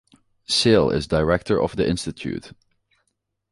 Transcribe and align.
Sale 0.47 0.89
is 0.93 1.05
director 1.05 1.61
of 1.61 1.75
the 1.75 1.87
institute. 1.87 2.53